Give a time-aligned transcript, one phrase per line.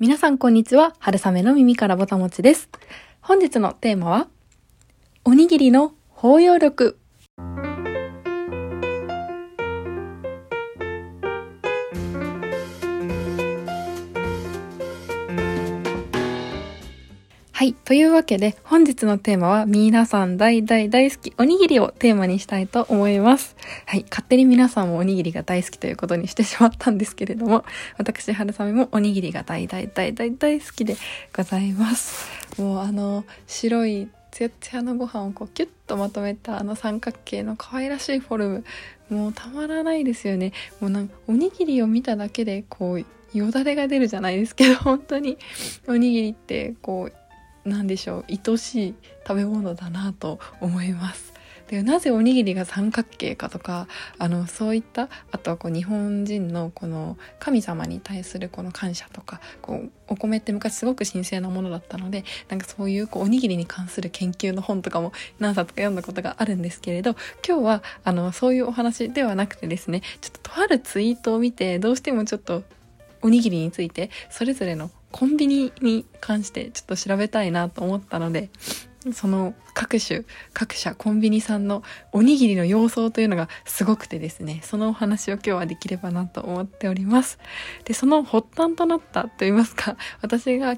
[0.00, 0.92] 皆さんこんにちは。
[0.98, 2.68] 春雨の耳からぼたもちです。
[3.20, 4.28] 本日のテーマは、
[5.24, 6.98] おにぎりの包容力。
[17.64, 17.72] はい。
[17.72, 23.56] というわけで、本日のテーマは、皆さん大大大好きおにぎりをテーマにしたいと思います。
[23.86, 24.04] はい。
[24.10, 27.64] 勝手に皆さんもおにぎりが大好きということにしてしまったんですけれども、
[27.96, 30.98] 私、春雨もおにぎりが大大大大大好きで
[31.34, 32.28] ございます。
[32.60, 38.64] もうあの、白いツヤツヤのご飯をこうキュッとまとめたあの三角形の可愛らしいフォルム、
[39.08, 40.52] もうたまらないですよね。
[40.82, 45.38] もうなんかおにぎりを見ただけでこう、よだれが出るじゃないですけど、本当に
[45.88, 47.23] おにぎりってこう、
[47.64, 48.94] なんでしょう愛しい
[49.26, 51.34] 食べ物だなと思います。
[51.68, 67.12] でなぜおにぎりが三角形かとかあのそういったあとはこう日本人のこの神様に対するこの感謝とかこうお米って昔すごく神聖なものだったのでなんかそういうこうおにぎりに関する研究の本とかも何冊か読んだことがあるんですけれど
[67.46, 72.62] 今日はあのそういうお話ではなくてですねちょっととあるツイートを見てどうしてもちょっと
[73.22, 78.50] おにぎりについてそれぞれのコンビニに関してちょっと調べたいなと思ったので
[79.12, 87.38] その各種各社コンビニさんのおにぎりの様相というのがすごくてですねそのお話を今日はできればなと思っております。
[87.84, 90.76] でその発端となったといいますか 私が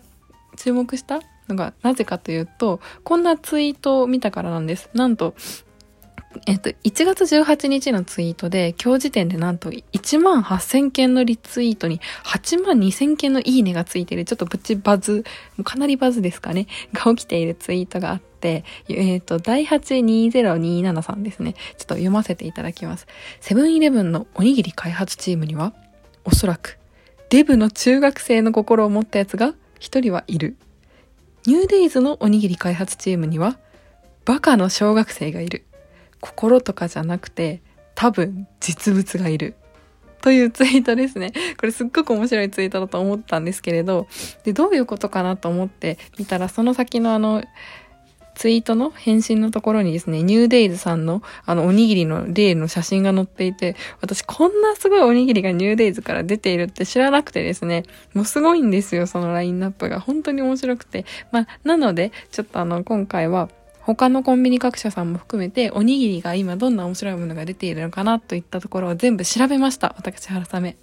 [0.58, 4.90] 注目したのがなぜかというとこんなツイートを見たからなんです。
[4.92, 5.34] なんと
[6.46, 15.24] えっと、1月18日のツイートで、今日時点でなんと1万8000件のリツイートに8万2000件のいいねがついている、ちょっとプチバズ、
[15.64, 21.54] かなりバズですかね、が起きているツイートがあって、えっと、第82027さんですね。
[21.54, 23.06] ちょっと読ませていただきます。
[23.40, 25.72] セブンイレブンのおにぎり開発チームには、
[26.24, 26.78] おそらく、
[27.30, 30.56] デブの中学生の心を持ったやつが一人はいる。
[31.46, 33.58] ニューデイズのおにぎり開発チームには、
[34.24, 35.65] バカの小学生がいる。
[36.20, 37.60] 心とかじゃなくて
[37.94, 39.54] 多分実物がいる
[40.22, 41.32] というツイートですね。
[41.56, 44.08] これすっごく面白いツイートだと思ったんですけれど、
[44.42, 47.44] で、どういうことかなと思って見たら、その先のあの、
[48.34, 60.00] ツイートの返信のところにですね、ニューデイズさんのあのおにぎりの例の写真が載っていて、私こんなすごいおにぎりがニューデイズから出ているって知らなくてですね、もうすごいんですよ、そのラインナップが。
[60.00, 61.06] 本当に面白くて。
[61.32, 63.48] まあ、なので、ちょっとあの、今回は、
[63.94, 69.94] 他のコンビニ各社さんも含めて、おにぎりが今どんな面白いものが出ているのかなといったところを全部調べました。
[69.96, 70.76] 私、原さめ。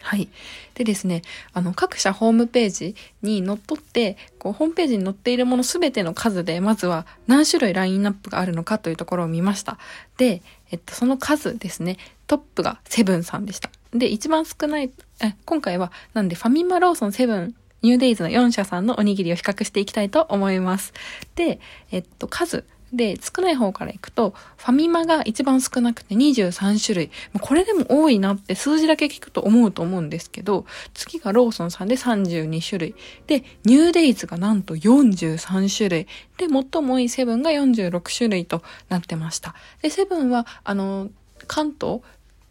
[0.00, 0.30] はい。
[0.74, 1.20] でですね、
[1.52, 9.76] あの、各社ホームページにのっとって、こう、ホームページに載っているものすべての数で、まずは何種類ラインナップがあるのかというところを見ました。
[10.16, 10.40] で、
[10.70, 13.70] えっと、その数ですね、トップがセブンさんでした。
[13.92, 14.90] で、一番少ない、
[15.22, 20.94] え、今回は、なんで、ファミマローソンセブンニューデイズの4社さんのおにぎりを比較していきたいと思います。
[21.34, 21.60] で、
[21.92, 22.64] えっと、数
[22.94, 27.10] で少ない方からいくと、ファミマが一番少なくて23種類。
[27.42, 30.64] これでも多いなって数字だけ聞くと思うと思うんですけど、
[30.94, 32.94] 次がローソンさんで32種類。
[33.26, 36.06] で、ニューデイズがなんと43種類。
[36.38, 39.54] で、最も多いセブンが46種類となってました。
[39.82, 41.10] で、セブンは、あの、
[41.46, 42.00] 関東、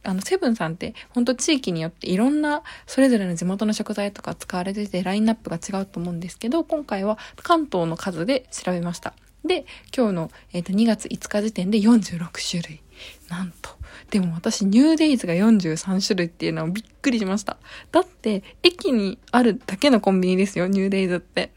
[0.03, 9.13] あの、セブンさんって、本当地域によっていろんな、それぞれの地元の食材とか使われてて、ラインナップが違うと思うんですけど、今回は関東の数で調べました。
[9.45, 9.65] で、
[9.95, 12.81] 今日の、えっ、と、2月5日時点で46種類。
[13.29, 13.71] なんと。
[14.09, 17.57] でも私、ニューデイズが43種類っていうのはびっくりしました。
[17.91, 21.51] だって、駅にあるだけのコンビニですよ、ニューデイズって。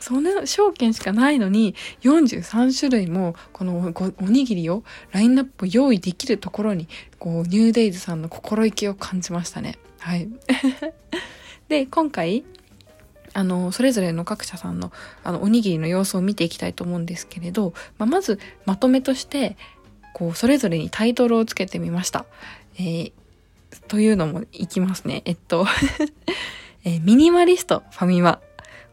[0.00, 6.88] その証券しかないのに43種類もこのおにぎりをラインナップ用意できるところに
[7.18, 9.78] こうニューデイズさんの心意気を感じましたね。
[9.98, 10.28] はい。
[11.68, 12.44] で、今回
[13.34, 14.90] あの、それぞれの各社さんの
[15.22, 19.56] あのおにぎりの様子を見ていきたいと思うんですけれど、まあ、まずまとめとして
[20.12, 22.24] こうそれぞれにタイトルをつけてみました。
[22.78, 23.12] えー、
[23.88, 25.22] というのもいきますね。
[25.24, 25.66] えっと、
[26.84, 28.40] えー、ミニマリストファミマ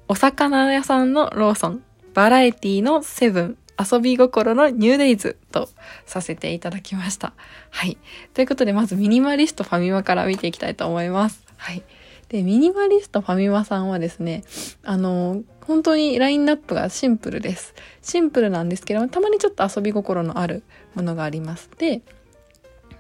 [0.08, 5.68] お魚屋さんのローソン、バラエティのセブン、遊び心のニューデイズと
[6.06, 7.34] させていただきました。
[7.72, 7.98] はい。
[8.36, 11.44] ということで、まずミニマリストファミマから見ていきたいと思います。
[11.58, 11.82] はい。
[12.30, 14.44] で、ミニマリストファミマさんはですね、
[14.84, 17.74] あの、本当にラインナップがシンプルです。
[18.04, 20.62] シンプルなんですけど、たまにちょっと遊び心のある
[20.94, 21.68] ものがあります。
[21.80, 22.04] で、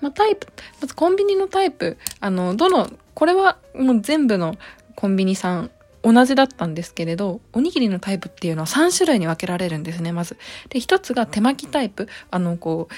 [0.01, 0.47] まあ、タイプ、
[0.81, 4.55] まずコンビニのタイプ、あの、どの、これはもう全部の
[4.95, 5.71] コンビニさん
[6.05, 10.37] 同じだったんですけれど、おにぎりのタイプっていうのは3種類に分けられるんですね、まず。
[10.69, 12.07] で、一つが手巻きタイプ。
[12.29, 12.93] あの、こう、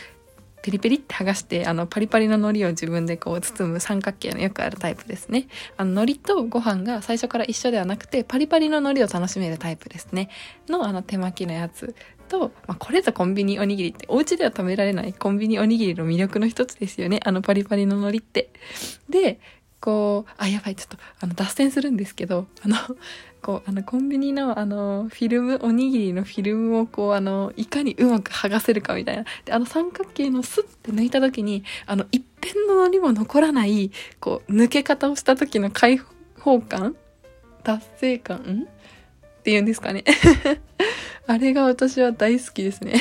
[0.62, 5.48] ペリペリって剥がしてあのパリパリの海苔を自分でこう包む三角形のよくあるタイプですね。
[5.77, 10.30] あの海苔とご飯が最初から一緒ではなくてパリパリの海苔を楽しめるタイプですね。
[10.68, 11.95] のあの手巻きのやつ。
[12.27, 17.21] と、まあ、これぞコンビニおにぎりってお家では食べられないコンビニおにぎりの魅力の一つですよね。
[17.24, 18.50] あのパリパリの海苔って。
[19.09, 19.39] で
[19.88, 22.75] こう、あ、やばい、ちょっと、あの、脱線するんですけど、あの、
[23.42, 29.24] こう、あの、コンビニの、あの、フィルム、おにぎりのフィルムを、こう、あの、いかにうまく剥がせるかみたいな。
[29.45, 36.01] で、あの、三角形のスッて抜いた時に、あの、一辺の海苔も残らない、こう、抜け方をした時の解
[36.38, 36.98] 放感
[37.63, 38.68] 達成感
[39.40, 40.04] っていうんですかね。
[41.28, 42.95] あれが私は大好きですね。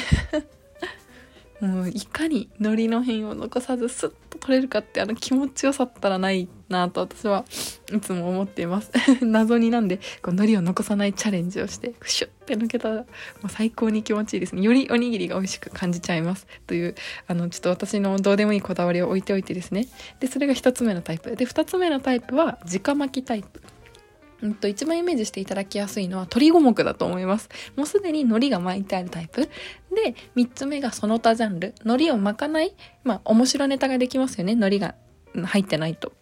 [1.61, 7.45] もういかに海苔の辺を残さずスッと取れるかってあの気持ちよさったらないなと私は
[7.93, 8.91] いつも思っています。
[9.23, 13.05] 謎になんでこう海苔を残さないチャレンジをしてクシュッて抜けたらも
[13.45, 14.63] う最高に気持ちいいですね。
[14.63, 16.95] よりおにぎりが美味しく感じちゃいますという
[17.27, 19.89] あのちょっと私のどうでもいいこだわりを置いておいてですね。
[20.21, 21.37] でそれが1つ目のタイプ。
[21.37, 23.63] で2つ目のタイプは直巻きタイプ。
[24.43, 27.49] うんと、一番イメージしていただきやすいのは鶏五目だと思います。
[27.75, 29.43] もうすでに海苔が巻いてあるタイプ。
[29.95, 31.75] で、三つ目がその他ジャンル。
[31.85, 32.75] 海苔を巻かない、
[33.05, 34.53] まあ、面白ネタができますよね。
[34.53, 34.95] 海苔が
[35.47, 36.13] 入ってないと。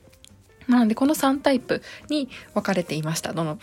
[0.69, 3.33] なので、この3タイプに分かれていました。
[3.33, 3.59] どの、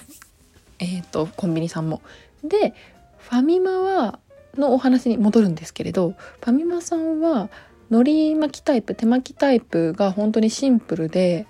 [0.79, 2.01] えっ、ー、と、コンビニさんも。
[2.43, 2.73] で、
[3.17, 4.19] ファミマは、
[4.57, 7.49] のお話に戻るんですけれど、ファミマさんは、
[7.89, 11.45] 海苔巻きタイプ、手巻きタイプが本当にシンプルで、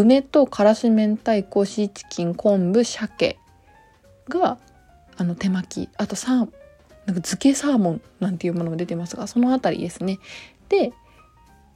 [0.00, 3.38] 梅とからし明太子シーチキン昆布鮭
[4.28, 4.58] が
[5.16, 5.88] あの手巻き。
[5.96, 6.50] あとサーなんか
[7.22, 10.18] 漬けサーモンなんていうものも出てますがその辺りですね。
[10.68, 10.92] で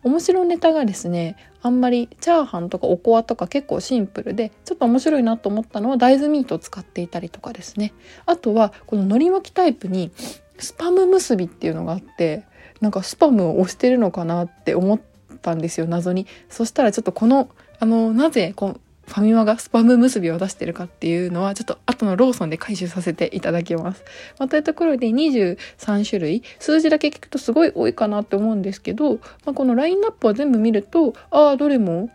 [0.02, 7.92] 面白いネタがですねあんまりチャーハンとかおこわとか結構シンプルでちょっと面白いなと思ったのは大豆ミートを使っていたりとかですね。
[8.26, 10.10] あとはこの海苔巻きタイプに
[10.58, 12.44] スパム結びっていうのがあって
[12.80, 14.98] なんかスパムを押してるのかなって思っ
[15.40, 17.48] たんですよ謎にそしたらちょっとこの
[17.80, 24.04] あの、なぜこうファミマがスパム結びを出してるかっていうのは、ちょっと後のローソンで回収させていただきます。
[24.38, 32.08] まあ、というところで23種類、数字だけ聞くとすごい多いかなって思うんですけど、まあ、このラインナップは全部見ると、ああ、どれも、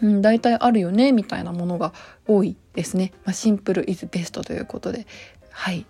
[0.00, 1.92] うん、大体あるよね、みたいなものが
[2.26, 3.12] 多いですね。
[3.26, 5.06] まあ、シンプルイズベストということで、
[5.50, 5.84] はい。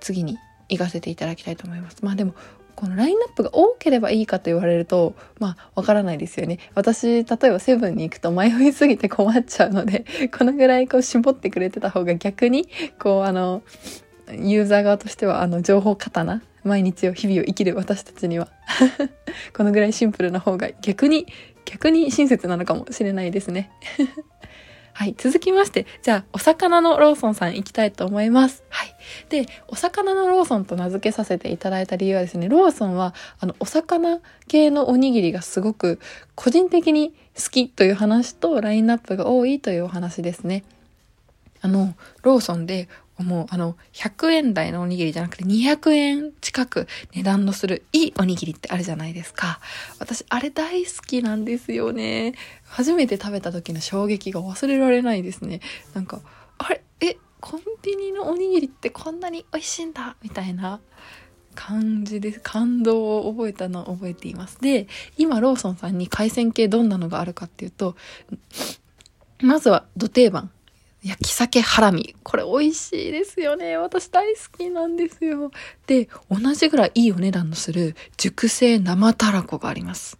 [0.00, 0.36] 次に
[0.68, 1.98] 行かせていただきたいと思います。
[2.02, 2.34] まあでも、
[2.80, 6.58] このラインナップが多ければいいかと言われると、まあ、わからないですよね。
[6.74, 13.62] 私、例えばセブンに行くと迷いすぎて困っちゃうので、 このぐらいこう絞ってくれてた方が逆に、こう、あの、
[14.32, 18.48] ユーザー側としては、あの、情報過多な毎日を、日々を生きる私たちには
[19.54, 21.26] このぐらいシンプルな方が逆に、
[21.66, 23.70] 逆に親切なのかもしれないですね
[25.00, 25.14] はい。
[25.16, 28.62] 続きまして、じゃあ、お魚のローソンさん行きたいと思います。
[28.68, 28.94] はい。
[29.30, 36.00] で、お魚のローソンと名付けさせていただいた理由はですね、ローソンは、あの、お魚系のおにぎりがすごく
[36.34, 40.64] 個人的に好きという話と、ラインナップが多いというお話ですね。
[41.62, 42.90] あの、ローソンで
[43.22, 49.60] もうあの、100円台のおにぎりじゃなくて200円近く値段のするいいおにぎりってあるじゃないですか。
[49.98, 52.34] 私、あれ大好きなんですよね。
[52.64, 55.60] 初めて食べた時の衝撃が忘れられないですね。
[55.94, 56.20] なんか、
[56.58, 56.82] あれ？
[57.00, 60.80] え、コンビニのおにぎりってこんなに美味しいんだみたいな
[61.54, 62.40] 感じです。
[62.42, 64.60] 感動を覚えたのを覚えています。
[64.60, 64.86] で、
[65.16, 67.96] 今ローソンさんに海鮮系どんなのがあるかっていうと、
[69.40, 70.50] まずは、土定番。
[71.02, 72.14] 焼き鮭ハラミ。
[72.22, 73.76] これ美味しいですよね。
[73.78, 75.50] 私大好きなんですよ。
[75.86, 80.18] で、同じぐらいいいお値段のする熟成生たらこがあります。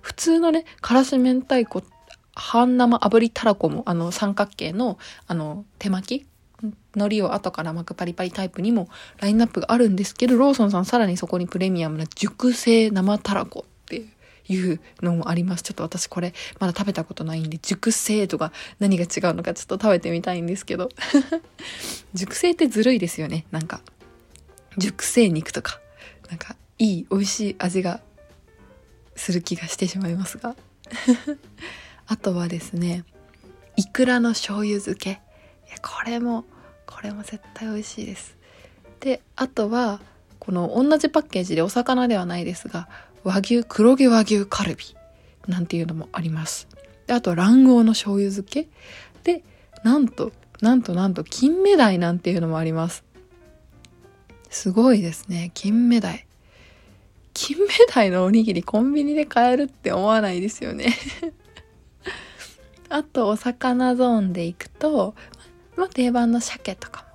[0.00, 1.82] 普通のね、からし明太子、
[2.34, 6.26] 半生炙りたらこも、あの、三角形の、あの、手巻き？
[6.94, 14.08] 海苔を後から巻くパリパリタイプにもラインナップがあるんですけど、ローソンさんさらにそこにプレミアムな熟成生たらこっていう
[14.48, 15.62] いうのもあります。
[15.62, 20.88] ちょっと私これまだ食べたことないんで、熟成とか何が違うのかちょっと食べてみたいんですけど。
[22.14, 23.46] 熟成ってずるいですよね。
[23.50, 23.80] なんか、
[24.78, 25.80] 熟成肉とか、
[26.28, 28.00] なんかいい美味しい味が
[29.16, 30.56] する気がしてしまいますが。
[32.06, 33.04] あとはですね、
[33.76, 35.10] イクラの醤油漬け。
[35.10, 35.12] い
[35.70, 36.44] や、これも、
[36.86, 38.36] これも絶対美味しいです。
[39.00, 40.00] で、あとは、
[40.38, 42.88] この同じパッケージでお魚ではないですが、
[43.24, 44.84] 和牛、黒毛和牛カルビ
[45.46, 46.68] なんていうのもあります。
[47.06, 48.68] であと卵黄の醤油漬け。
[49.24, 49.42] で、
[49.84, 53.04] なんと、なんとなんと金目鯛なんていうのもあります。
[54.50, 55.50] すごいですね。
[55.54, 56.26] 金目鯛。
[57.34, 60.94] 金目鯛のおにぎりコンビニで買えるって思わないですよね
[62.88, 65.14] あと、お魚ゾーンで行くと、
[65.76, 67.08] まあ、定番の鮭とかも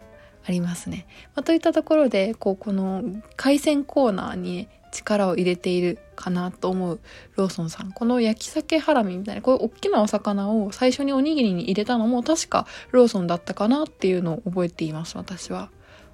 [0.47, 1.05] ありますね。
[1.35, 3.03] まあ、といったところで、こう、この
[3.35, 6.99] 海鮮コーナーに力を入れているかなと思う
[7.35, 7.91] ローソンさん。
[7.91, 15.69] この焼き鮭ハラミみたいな、こういう大きなお魚を最初におにぎりに入れたのも確かローソンだったかなっていうのを覚えています、私は。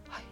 [0.09, 0.23] はい、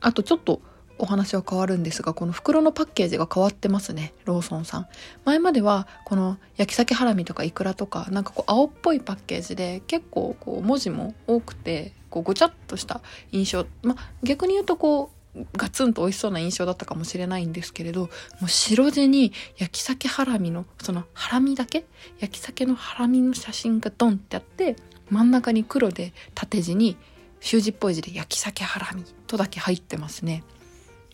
[0.00, 0.62] あとちょっと
[0.98, 4.88] お話は変わるんですが、この袋のパッケージが変わってますね、ローソンさん。
[5.24, 13.00] 前までは、この焼き鮭ハラミとかイクラとか、なんかこう青っぽいパッケージで、結構こう文字も多くて、こうごちゃっとした
[13.32, 13.66] 印象。
[13.82, 15.19] ま逆に言うとこう、
[15.56, 18.08] ガツンと美味しそうな印象だったかもしれないんですけれど、も
[18.44, 21.84] う白地に焼き鮭ハラミの、そのハラミだけ？
[22.18, 24.76] 焼き鮭のハラミの写真がドンってあって、
[25.08, 26.96] 真ん中に黒で縦地に
[27.40, 30.42] 習字っぽい字で焼き鮭ハラミとだけ入ってますね。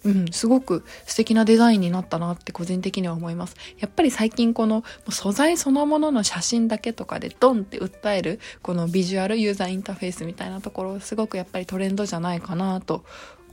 [0.05, 3.57] うん、すごく素敵なデザインになったなって個人的には思います。
[3.81, 13.05] やっぱり最近この素材そのものの写真だけとかでドンって訴えるこのビジュアルユーザーインターフェースみたいなところすごくやっぱりトレンドじゃないかなと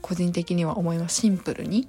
[0.04, 1.22] 個人的には思います。
[1.22, 1.88] シンプルに。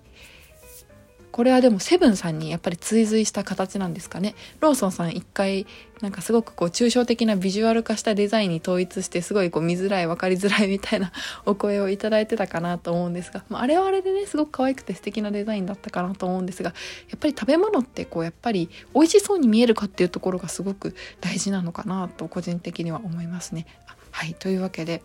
[1.34, 4.36] これはでもセブンさんにやっぱり追随した形なんですかね。
[4.60, 5.66] ローソンさん一回
[6.00, 11.10] なんかすごくこう抽象的なビジュアル化したデザインに統一してすごいこう見づらい分かりづらいみたいな
[11.44, 16.72] お声をいただいてたかなと思うんですが、まあ、あれはあれでねすごく可愛くて素敵なデザインだったかなと思うんですが
[17.10, 23.66] やっぱり食べ物ってこうやっぱり美味しそうに見えるかっていうところがすごく大事なのかなと個人的には思いますね。
[24.12, 25.02] はいというわけで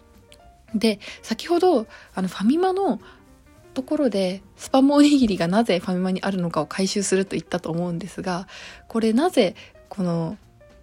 [0.76, 3.00] で先ほどあのファミマの
[3.74, 8.48] ところでスパムおにぎりがなぜファミマにあるのかを回収すると言ったと思うんですが
[8.88, 9.56] これなぜ
[9.88, 10.38] この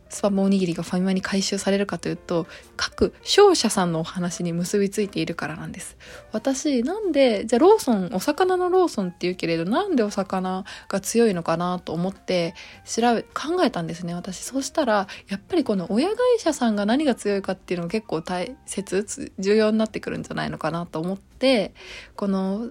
[0.08, 2.46] スパムおにぎりがファミマに回収されるかというと
[2.76, 5.96] 各商社さんのお話に結びついているからなんです
[6.32, 21.74] 私なんでじゃあローソンお魚のローソンっていうけれどなんでお魚が強いのかなと思って調べ考えたんですね私そうしたらやっぱりこの親会社さんが何が強いかっていうのが結構大切重要になってくるんじゃないのかなと思って
[22.14, 22.70] この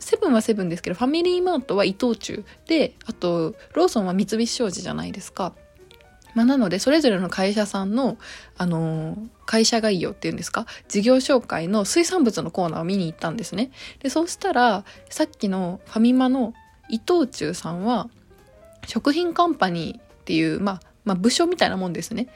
[0.00, 5.54] セブンはセブンですけど、ファミリーマートは伊藤忠で、あと、ローソンは三菱商事じゃないですか。
[6.36, 8.18] まあ、なので、それぞれの会社さんの、
[8.58, 9.16] あの
[9.46, 13.70] 会社概要っていうんですか、事業紹介の水産物のコーナーを見に行ったんですね。
[14.00, 16.52] で、そうしたら、さっきのファミマの
[16.90, 18.10] 伊藤忠さんは、
[18.86, 22.28] 食品カンパニーっていう、まあ、まあ、部署みたいなもんですね。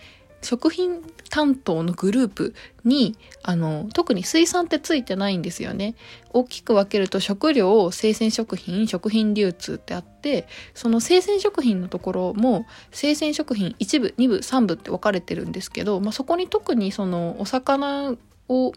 [0.43, 2.55] 食品担当のグループ
[2.85, 5.95] に、あの、特に水産ってついてないんですよね。
[6.33, 18.17] 大きく分けると食料、生鮮食品、食品流通ってあって、その生鮮食品のところも、生鮮食品1部、2部、3部って分かれてるんですけど、まあ、そこに特にそのお魚
[18.49, 18.73] を、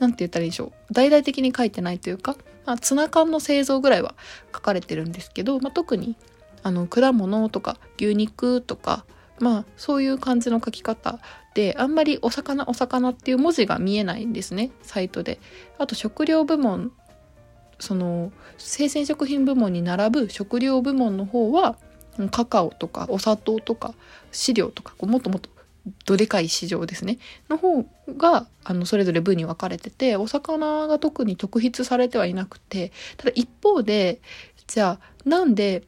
[0.00, 0.92] なんて言ったらいいでしょう。
[0.92, 4.14] 大々的に書いてないというか、まあ、ツナ缶の製造ぐらいは
[4.52, 6.16] 書かれてるんですけど、まあ、特に、
[6.62, 9.04] あの、果物とか牛肉とか、
[9.40, 11.18] まあそういう感じの書き方
[11.54, 15.40] であんまりお魚お魚っていう文字が見えないんですねサイトで。
[15.78, 16.92] あと食料部門
[17.80, 21.76] その生鮮食品部門に並ぶ食料部門の方は
[22.30, 23.94] カカオとかお砂糖とか
[24.30, 25.48] 飼料とかこうもっともっと
[26.04, 27.18] どでかい市場ですね
[27.48, 27.84] の方
[28.16, 34.20] があのそれぞれ部に分かれててお魚が特に特筆されてはいなくてただ一方で
[34.66, 35.84] じゃあなんで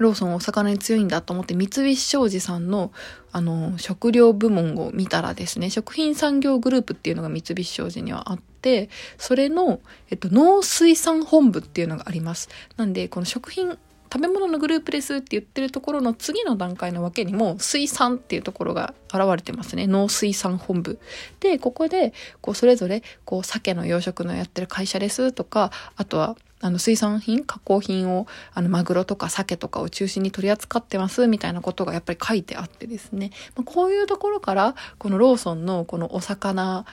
[0.00, 2.90] ローソンお魚に強いんだと思って三菱商事さんの
[3.32, 8.88] あの食料部門を見たらですね食品産業グループっていうのが三菱商事にはあって
[9.18, 9.80] それの、
[10.10, 12.48] えっと、農水産本部っていうのがあります。
[12.76, 13.78] なんでこの食品
[14.12, 19.86] 食べ物のグループですって言ってるところの次の段階のわけにも水産っていうところが現れてますね。
[19.86, 20.98] 農水産本部。
[21.38, 36.84] でここでこうそれぞれこう鮭の養殖のやってる会社ですとかあとはあの水産品、加工品を、あのマグロとか鮭とかを中心に取り扱ってますみたいなことがやっぱり書いてあってですね、まあ、こういうところからこのローソンのこのお魚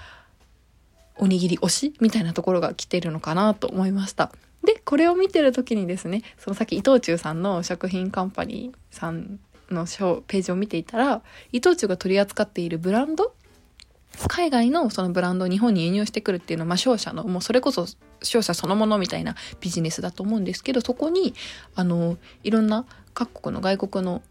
[1.17, 4.31] おにぎり推しみたいなところが来てるのかなと思いました。
[4.63, 9.85] で、これを見てる時にですね、そのさっき伊藤忠さんの食品カンパニーさんの
[10.27, 11.21] ページを見ていたら、
[11.51, 13.33] 伊藤忠が取り扱っているブランド
[14.27, 17.85] 海外のそのブランドを日本に輸入してくるっていうのは、まあ、商社の、もうそれこそ
[18.23, 21.33] 商社そのものみたいなビジネスだと思うんですけど、そこに、
[21.75, 24.21] あの、いろんな各国の外国の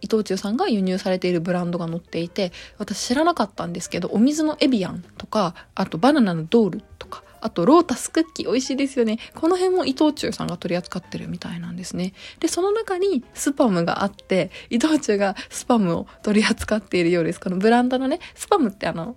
[0.00, 9.18] 伊藤忠さんが輸入されているブランドが載っていて、私知らなかったんですけど、お水のエビアンとか、あとバナナのドールとか、あと、ロータスクッキー美味しいですよね。
[9.34, 12.14] この辺も伊藤忠さんが取り扱ってるみたいなんですね。
[12.40, 17.40] で、その中にスパムがあって、伊藤忠がスパムを取り扱っているようです。
[17.40, 19.14] このブランドのね、スパムってあの、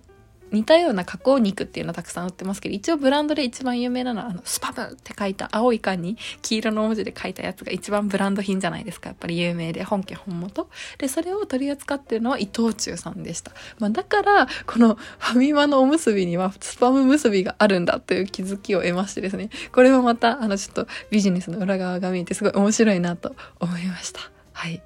[0.52, 9.10] 似たような加工肉っていうのはたくさん売ってますけど、一応ブランドで一番有名なのは、あの、スパムって書いた青い缶に黄色の文字で書いたやつが一番ブランド品じゃないですか。
[9.10, 10.68] やっぱり有名で、本家本元。
[10.98, 13.52] で、それを取り扱ってるのは伊藤忠さんでした。
[13.78, 19.50] まあ、だから、このファミマのおむすびにはスパム結びがあるんだという気づきを得ましてですね。
[19.72, 24.20] これもまた、あの、ちょっとビジネスの裏側が見えてすごい面白いなと思いました。
[24.52, 24.82] はい。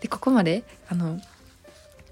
[0.00, 1.20] で、ここまで、あの、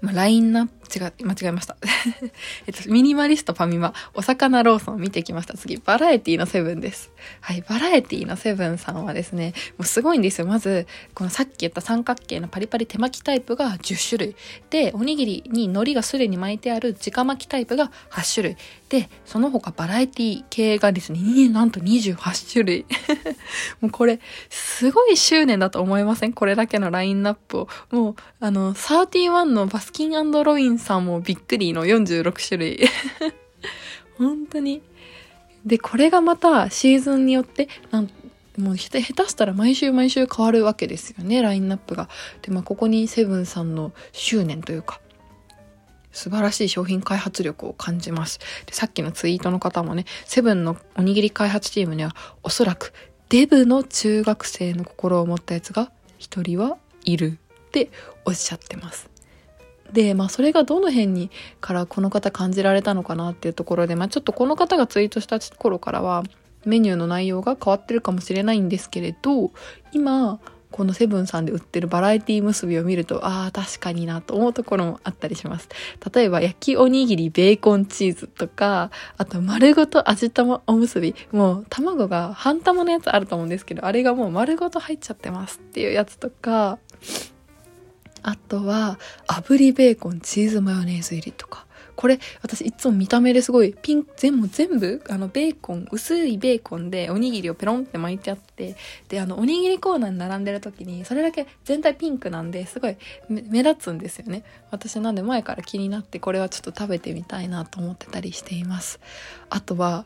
[0.01, 1.77] まあ、ラインナップ、違う、間違えました。
[2.67, 5.55] えっと、ミニマリストファミマ、お魚ローソン見てきました。
[5.55, 7.11] 次、バラエティのセブンです。
[7.41, 10.47] はい、バラエティのセブンさんはですね、もうすごいんですよ。
[10.47, 14.35] まず、このさっき言った三角形のパリパリ手巻きタイプが10種類。
[14.69, 18.57] で、おにぎりに海苔がすでに巻いてある直巻きタイプが8種類。
[18.89, 22.85] で、その他バラエティ系がですね、なんと28種類。
[23.81, 24.19] もうこれ、
[24.49, 26.33] すごい執念だと思いません？
[26.33, 27.67] これだけのラインナップを。
[27.91, 32.87] もう、あの、31のバスキンロインさんもびっくりの46種類。
[34.17, 34.81] 本当に。
[35.65, 38.09] で、これがまたシーズンによって、なん
[38.57, 42.09] もう下手したら毎週毎週変わるわけですよね、ラインナップが。
[42.41, 44.99] で、まあ、ここにセブンさんの執念というか、
[46.11, 48.39] 素晴らしい商品開発力を感じます。
[48.67, 52.93] で、さっきのツイートの方もね、セブンのおにぎり開発チームには、おそらく
[53.29, 57.89] デブの中学生の心を持ったやつが一人はいるって
[58.25, 59.12] おっしゃってます。
[59.93, 61.31] で、まあそれがどの辺に
[61.61, 66.23] からこの方感じられたのかなっていうところで、まあちょっとこの方がツイートした頃からは
[66.65, 69.51] メニューの内容が変わってるかもしれないんですけれど、
[69.91, 70.39] 今、
[70.71, 75.69] このセブンさんで売ってるバラエティ結びを見ると、ああ、確かになと思うところもあったりします。
[76.11, 81.13] 例えば、焼きおにぎりベーコンチーズとか、あと丸ごと味玉おむすび。
[81.31, 86.79] もう卵が半玉のやつあると思うんですけど、あれがもう丸ごと入っちゃってますっていうやつとか、
[88.23, 91.65] あとは、炙りベーコン、チーズマヨネーズ入りとか。
[91.95, 98.75] これ、私いつも見た目ですごい、ピン、全部、全部、あの、ベーコン、薄いベーコンでおにぎりをペロンって巻いてあって、
[99.09, 102.97] で、あの、おにぎりコーナーに並んでる時に、それだけ全体ピンクなんで、すごい
[103.29, 104.43] 目立つんですよね。
[104.71, 108.99] 私なんで前から気になって、これはちょっと食べてみたいなと思ってたりしています。
[109.49, 110.05] あとは、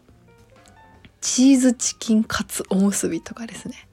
[1.21, 3.87] チーズチキンカツおむすびとかですね。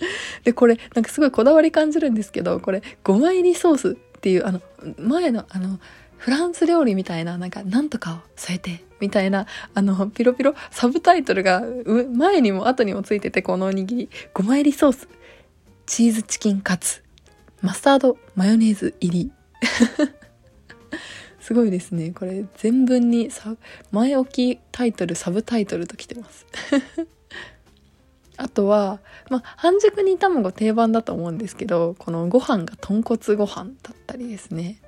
[0.44, 4.60] で、これ、なんかすごいこだわり感じるんですけど、これ、ごま入りソースっていう、あの、
[4.98, 5.78] 前の、あの、
[6.16, 11.62] フランス料理みたいな、なんか、なんとかを添えて、みたいな、あの、ピロピロ、サブタイトルが、
[12.14, 15.08] 前にも後にもついてて、このおにぎり、ごま入りソース、
[15.86, 17.02] チーズチキンカツ、
[17.62, 19.32] マスタード、マヨネーズ入り。
[21.40, 22.10] すごいですね。
[22.10, 23.30] これ、全文に
[23.90, 26.44] 前置きタイトル、サブタイトルと来てます。
[28.38, 34.80] あとは、まあ、半熟煮卵定番だと思うんですけど、このご飯が豚骨ご飯だったりですね。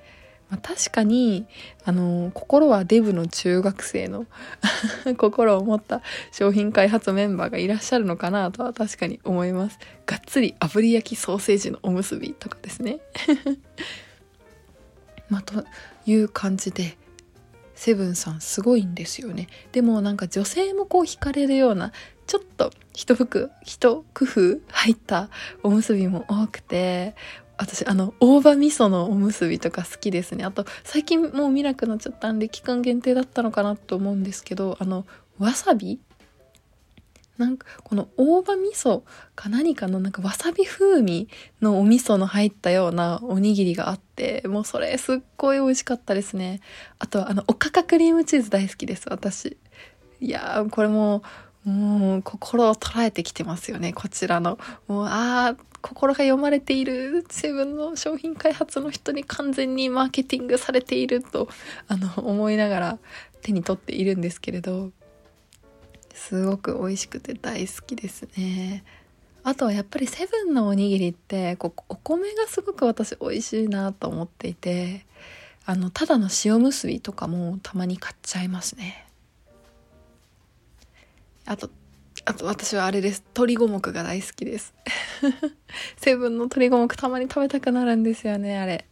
[0.49, 1.47] まあ、確かに、
[1.85, 4.27] あの、心はデブの中学生の
[5.19, 9.79] 心を持った商品開発メンバーがいらっしゃるのかなとは確かに思います。
[10.07, 13.01] がっつり炙り焼きソーセージのおむすびとかですね。
[15.29, 15.65] まあ、と
[16.07, 16.97] いう感じで、
[17.81, 19.49] セブンさんすごいんですよね。
[19.73, 21.93] でもなんか女性もこう惹かれるような
[22.31, 25.31] ちょっと一服、一工夫入った
[25.65, 27.17] おむすびも多くて、
[27.59, 30.45] 私、あの、大葉味噌のおむすびとか好きですね。
[30.45, 35.07] あと、最近もう見なくなっちゃったんで、期間限定だったのかなと思うんですけど、あの、
[35.41, 35.99] わさび？
[37.37, 39.03] なんか、この大葉味噌
[39.35, 41.27] か何かのなんかわさび風味
[41.61, 46.61] のお味噌の入ったようなおにぎりがあって、もうそれすっごい美味しかったですね。
[47.01, 49.57] あとは、あの、おかかクリームチーズ大好きです、私。
[50.21, 51.23] いやー、これも
[51.65, 54.59] もう心を捉えてきてますよね、こちらの。
[54.89, 61.49] もう、ああ、心が読まれているセブンの商品開発の人に完全にマーケティングされていると、
[61.89, 62.99] あの、思いながら
[63.43, 64.91] 手に取っているんですけれど、
[66.15, 68.85] すごく美味しくて大好きですね。
[69.43, 75.07] あとはやっぱりセブンのおにぎりってこお米がすごく私美味しいなと思っていて
[75.65, 79.07] あのただの塩むすびとかもたまに買っちゃいますね
[81.51, 81.69] あと、
[82.27, 83.25] あと私はあれです。
[83.35, 84.73] 鶏五目が大好きです。
[85.99, 88.87] セブンの鶏五目たまに食べたくなるんですよね、あれ。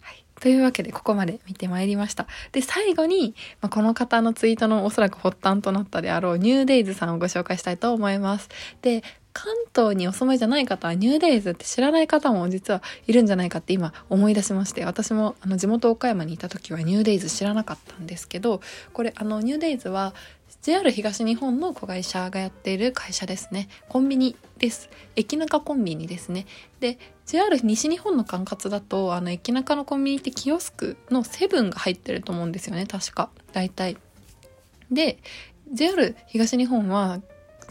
[0.00, 0.24] はい。
[0.40, 2.26] というわけで、ここまで見てまいりました。
[2.50, 8.48] で、最後に、まあ、この方のツイートのおそらく発端となったであろう、ニューデイズさんをご紹介したいと思います。
[8.80, 18.60] で、関東にお住まいじゃない方はニューデイズって知らない方も実はいるんじゃないかって今思い出しまして私もあの地元岡山にいた時はニューデイズ知らなかったんですけど
[18.92, 20.14] これあのニューデイズは
[20.62, 23.68] JR 東日本の子会社がやっている会社ですね。
[23.88, 24.90] コンビニです。
[25.16, 26.46] 駅中コンビニですね。
[26.78, 33.28] で、JR 西日本の管轄だと、あの、駅中のコンビニってキオスクのセブンが入ってると思うんですよね、確か。
[33.52, 33.96] 大体。
[34.88, 35.18] で、
[35.72, 37.20] JR 東日本は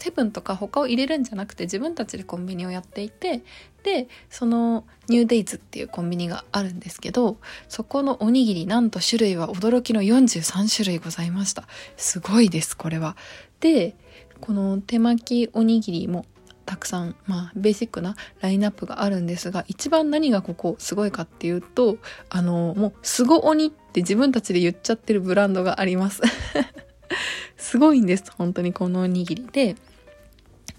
[0.02, 3.42] セブンとか他を入れるんじゃなくて自分たちでコンビニをやっていて
[3.84, 7.36] でそのニューデイズっていうコンビニがあるんですけど
[7.68, 11.68] そこのおにぎりなんと種類は驚きの43種類ございました。
[11.96, 13.16] すごいですこれは。
[13.60, 13.94] で
[14.40, 16.26] この手巻きおにぎりも
[16.66, 26.22] たくさんまあベーシックなラインナップがあるんですが一番何がここすごいかっていうとあのもうすご鬼って自分たちで言っちゃってるブランドがあります。
[27.56, 29.76] すごいんです本当にこのおにぎりで。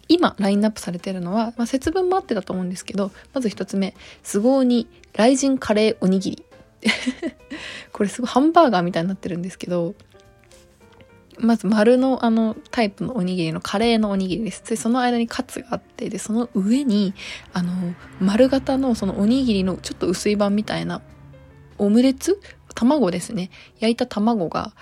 [0.08, 6.44] 今ラインナップされてるのは、まあ、節分もあってだと思うんですけどまず一つ目すごに雷神カレーおにぎり
[7.94, 9.96] これすごいハンバーガーみたいになってるんですけど
[11.40, 14.64] まず丸のあのタイプのおにぎりのカレーのおにぎりです。
[14.70, 17.14] で、その間にカツがあって、で、その上に、
[17.54, 17.74] あの、
[18.20, 21.02] 丸型のそのおにぎりのちょっと薄い版みたいな
[21.78, 22.40] オムレツ？
[22.76, 23.50] 卵ですね。
[23.80, 24.74] 焼いた卵が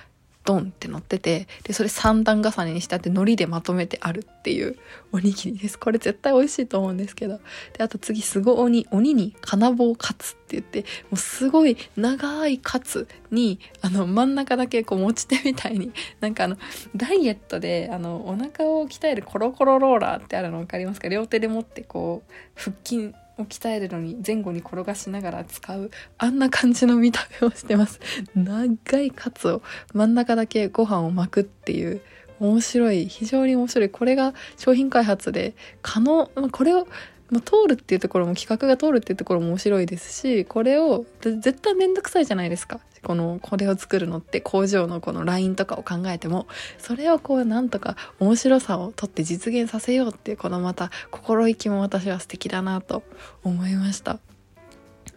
[0.43, 4.75] ドンって乗ってて、で、それ3段重ねにしてあって海苔でまとめてあるっていう
[5.11, 5.77] おにぎりです。
[5.77, 7.39] これ絶対美味しいと思うんですけど。
[7.77, 16.57] で、あと次、すご鬼、鬼に金棒カツって言って、もうすごい長いカツに、あの、真ん中だけこう持ち手みたいに、なんかあの、
[16.95, 21.07] ダイエットで、あの、お腹を鍛えるコロコロローラーってあるの分かりますか？
[21.07, 27.99] 両手で持ってこう、腹筋を鍛えるのに前後に転がしながら使うあんな感じの見た目をしてます。
[28.35, 29.61] 長いカツを
[29.93, 32.01] 真ん中だけご飯を巻くっていう
[32.39, 33.89] 面白い非常に面白い。
[33.89, 36.87] これが商品開発で可能これを
[37.31, 42.81] まあ、通るっていうところも企画が通るっていうところも面白いですしこれを絶対めんどくさいじゃないですか。
[43.03, 53.03] このこれを作るのって工場のこのラインとかを考えてもそれをこうなんとか面白さをとって実現させようっていうこのまた心意気も私は素敵だなと
[53.43, 54.19] 思いました。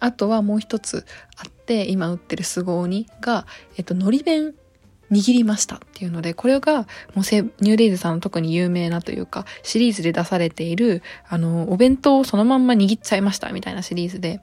[0.01, 4.55] あとはもう一つあって今売ってるスゴ鬼が、えっと、のり弁
[5.11, 6.87] 握りましたっていうので、これが、もう
[7.21, 14.41] ニューレイズさんの特に有名なというか、シリーズで出されている、あの、お弁当をそのまんま握っちゃいましたみたいなシリーズで、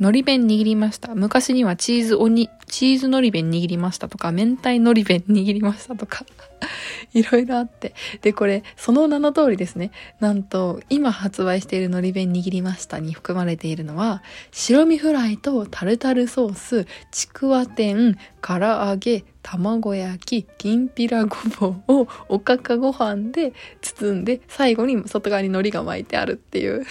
[0.00, 1.14] のり弁握りました。
[1.14, 6.24] 昔にはチーズおに、チーズのり弁握りましたとか、明太のり弁握りましたとか、
[7.14, 7.94] いろいろあって。
[8.20, 9.92] で、これ、その名の通りですね。
[10.18, 26.84] なんと、今発売しているのり弁握りましたに含まれているのは、白身フライとタルタルソース、ちくわ天、唐揚げ、卵焼き、きんぴらごぼうをおかかご飯で包んで、最後に外側に海苔が巻いてあるっていう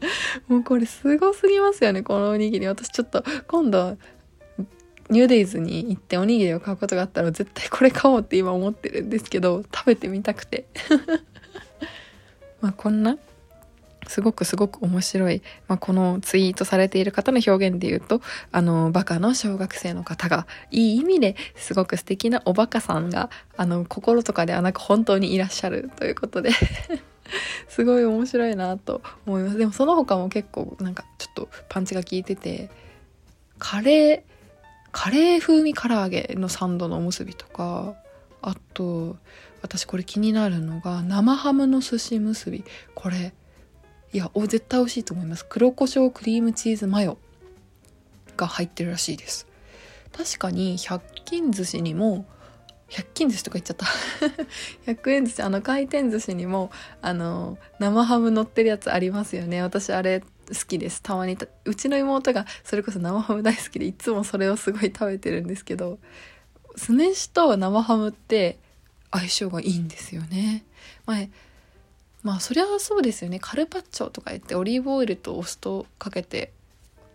[0.48, 2.66] もうこれすごすぎますよね、このおにぎり。
[2.66, 3.96] 私ちょっと今度、
[5.10, 10.66] ニューデイズに行っておにぎりを買うことがあったら絶対これ買おうって今思ってるんですけど、食べてみたくて。
[12.60, 13.16] まあこんな
[14.08, 26.50] すごくすごく面白い、まあ、このツイートされている方の表現で言うと、あの、バカの小学生の方が、いい意味ですごく素敵なおバカさんが、あの、心とかではなく本当にいらっしゃるということで
[27.68, 29.58] すごい面白いなと思います。
[29.58, 32.70] でもその他も結構なんかちょっとパンチが効いてて、
[33.58, 34.22] カレー、
[34.92, 37.94] カレー風味唐揚げのサンドのおむすびとか、
[38.42, 39.16] あと、
[39.60, 42.64] 私これ気になるのが生ハムの寿司結び。
[42.94, 43.34] これ、
[44.12, 45.44] いや、お絶対美味しいと思います。
[45.46, 47.18] 黒胡椒クリームチーズマヨ
[48.36, 49.46] が入ってるらしいです。
[50.16, 52.24] 確かに100均寿司にも
[52.90, 53.86] 100均寿司とか言っちゃった。
[54.90, 56.70] 100円寿司あの回転寿司にも
[57.02, 59.62] あの生ハム乗ってるやつありますよね。
[59.62, 60.26] 私あれ好
[60.66, 61.02] きです。
[61.02, 61.36] たまに。
[61.64, 65.98] うちの妹がそれこそ生ハム大好きでいつもそれをすごい食べてるんですけど
[66.76, 68.58] 酢飯と生ハムって
[69.10, 70.64] 相性がいいんですよね。
[71.04, 71.30] 前
[72.22, 73.38] まあそりゃそうですよね。
[73.38, 76.52] カルパッチョとか言ってオリーブオイルとお酢とかけて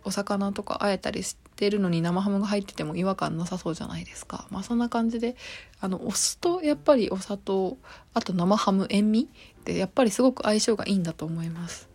[0.04, 4.46] お魚とかあえたりしてるのに生ハムが入ってても違和感なさそうじゃないですか。
[4.50, 5.36] まあそんな感じで
[5.80, 7.78] あのお酢とやっぱりお砂糖
[8.12, 9.28] あと生ハム塩味
[9.60, 11.88] ってやっぱりすごく相性がいいんだと思います。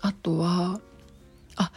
[0.00, 0.80] あとは
[1.56, 1.72] あ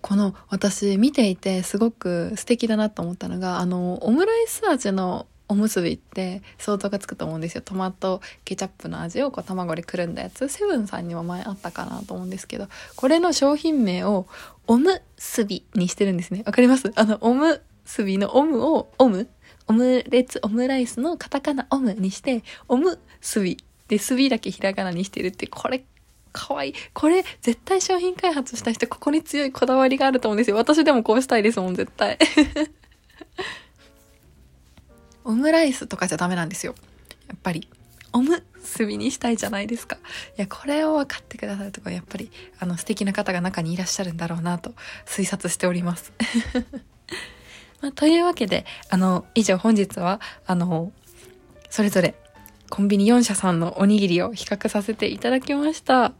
[0.00, 14.26] この私見ていてすごく素敵だなと思ったのがあのオムライス味のおむすびって想像がつくと思うんですよトマトケチャップの味をこう卵でくるんだやつセブンさんにも前あったかなと思うんですけどこれの商品名を
[14.66, 16.92] おむすびにしてるんですねわかります？
[16.94, 19.28] あのおむすびのオムをオム
[19.66, 23.58] オムレツオムライスのカタカナオムにしておむすび
[23.88, 25.84] で、すびだけひらがなにしてるって、これ
[26.32, 26.74] かわいい。
[26.94, 30.54] これ、絶対商品開発した人、ここに強いこだわりがあると思うんですよ。
[30.54, 32.16] 私でもこうしたいですもん、絶対。
[35.24, 36.74] オムライスとかじゃダメなんですよ。
[37.28, 37.68] やっぱり。
[38.12, 39.96] おむすびにしたいじゃないですか。
[39.96, 39.98] い
[40.40, 44.74] や、これを分かってくださるとか、やっぱり、あの、素敵な方が中にいらっしゃるんだろうなと
[45.06, 46.12] 推察しております。
[47.80, 50.92] まあ、というわけで、あの、以上本日は、あの、
[51.70, 52.16] それぞれ
[52.68, 56.12] コンビニ4社さんのおにぎりを比較させていただきました。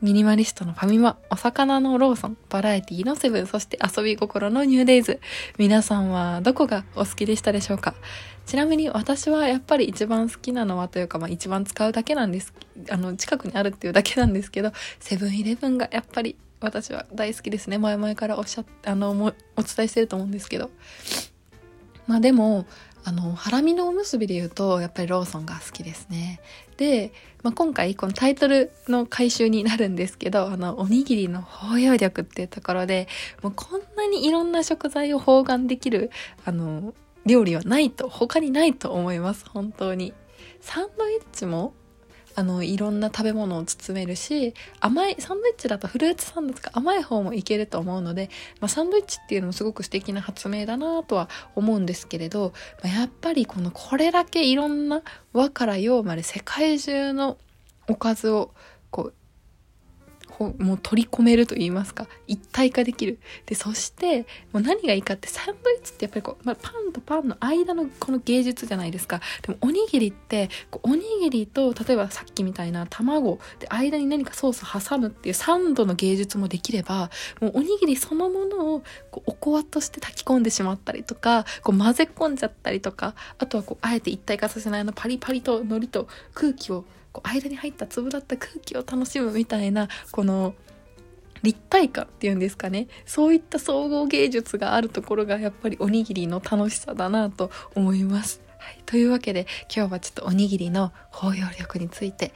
[0.00, 5.18] ミニマリストのファミマ、お魚のローソン、バラエティのセブン、そして遊び心のニューデイズ。
[5.58, 7.94] 皆さんはどこがお好きでしたでしょうか？
[8.46, 12.54] ちなみに私はやっぱり一番好きなのはというか、まあ一番使うだけなんです。
[12.90, 17.78] あの、近くにあるっていうだけなんですけど、セブンイレブンがやっぱり私は大好きですね。
[17.78, 20.70] 前々からおっしゃっ、あの、お伝えしてると思うんですけど。
[22.06, 22.66] まあでも、
[23.08, 26.40] あの、ハラミのおむすびで言うと、やっぱりローソンが好きですね。
[26.76, 27.10] で、
[27.42, 33.08] まあ、今回このタイトルの回収になるんですけど、あの、おにぎりの包容力っていうところで、
[33.42, 36.10] もうこんなにいろんな食材を包含できる、
[36.44, 36.92] あの、
[37.24, 40.12] 料理はないと、他にないと思います、本当に。
[40.60, 41.72] サンドイッチも
[42.38, 52.52] あのいろんな食べ物を包めるし甘いサンドイッチだとフルーツサンドとか甘い方もいけると思うので、まあ、サンドイッチっていうのもすごく素敵な発明だなとは思うんですけれど、
[52.84, 57.38] まあ、やっぱりこのこれだけいろんな和から洋まで世界中の
[57.88, 58.52] おかずを
[58.92, 59.14] こう
[60.44, 63.18] もう取り込めると言いますか一体化できる。
[63.46, 64.22] でそして
[64.52, 69.20] もう何がいいかってサンドイッチってやっぱりこう、まあ、パンとパンの間のこの芸術じゃないですか。
[69.42, 70.48] でもおにぎりって
[70.82, 86.84] おにぎりと例えばさっきみたいな卵で間に何かソース挟むっていうサンドの芸術もできればもうおにぎりそのものをこうおこわとして炊き込んでしまったりとかこう混ぜ込んじゃったりとかあとはこうあえて一体化させないあのパリパリと海苔と空気を
[87.18, 90.54] こう間に入った粒だった空気を楽しむみたいなこの
[91.42, 92.86] 立体感っていうんですかね。
[93.06, 98.40] そういった総合芸術があるところがやっぱりおにぎりの楽しさだなと思います。
[98.58, 102.32] はい、というわけで今日はちょっとおにぎりの包容力について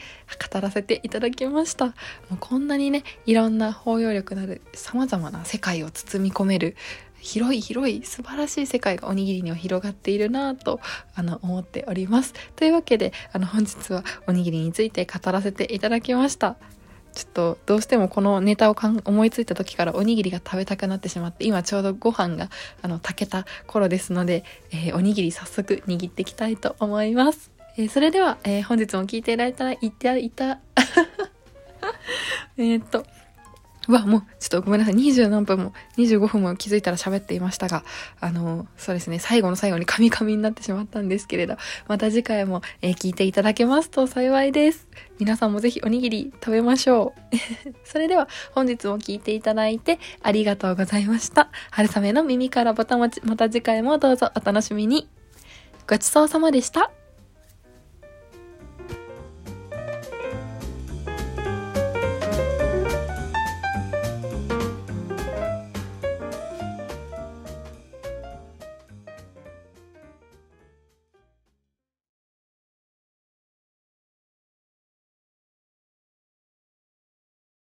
[0.53, 1.87] 語らせていただきました。
[1.87, 1.93] も
[2.33, 6.77] うこんなにねいろんな包容力のある様々な世界を包み込める
[7.23, 10.81] 広い広い素晴らしい世界がおにぎりには広がっているなと
[11.15, 12.35] あの思っております。
[12.57, 16.57] というわけであの本日はおにぎりについて語らせていただきました。
[17.15, 27.53] ちょっとどうしてもこのネタを思いついた時からおにぎりが食べたくなってしまって今ちょうどご飯があの炊けた頃ですので、えー、おにぎり早速握っていきたいと思います。
[27.77, 30.59] えー、それでは、えー、本日も聞いていただいたらいたいた
[32.59, 33.05] えっと
[33.89, 34.95] うわ、もう、ちょっとごめんなさい。
[34.95, 37.83] 20何分も、25分も気づいたら喋っていましたが、
[38.21, 41.57] あの、そうですね、最後の最後にカミカミになってしまったんですけれど、
[41.89, 44.87] また次回も、えー、聞いていただけますと幸いです。
[45.19, 47.37] 皆さんもぜひおにぎり食べましょう。
[47.85, 51.49] それでは、本日も聞いていただいてありがとうございました。
[51.71, 55.09] 春雨の耳からボタン持ち、また次回もどうぞお楽しみに。
[55.89, 56.93] ごちそうさまでした。